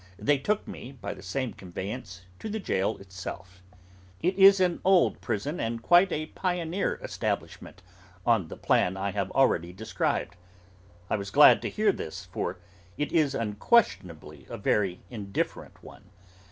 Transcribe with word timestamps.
They 0.17 0.39
took 0.39 0.67
me, 0.67 0.93
by 0.93 1.13
the 1.13 1.21
same 1.21 1.53
conveyance, 1.53 2.25
to 2.39 2.49
the 2.49 2.57
jail 2.57 2.97
itself. 2.97 3.61
It 4.23 4.35
is 4.35 4.59
an 4.59 4.81
old 4.83 5.21
prison, 5.21 5.59
and 5.59 5.79
quite 5.83 6.11
a 6.11 6.25
pioneer 6.25 6.99
establishment, 7.03 7.83
on 8.25 8.47
the 8.47 8.57
plan 8.57 8.97
I 8.97 9.11
have 9.11 9.29
already 9.33 9.71
described. 9.73 10.37
I 11.07 11.17
was 11.17 11.29
glad 11.29 11.61
to 11.61 11.69
hear 11.69 11.91
this, 11.91 12.25
for 12.25 12.57
it 12.97 13.11
is 13.11 13.35
unquestionably 13.35 14.47
a 14.49 14.57
very 14.57 15.01
indifferent 15.11 15.83
one. 15.83 16.09